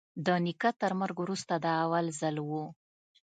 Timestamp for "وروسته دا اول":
1.21-2.05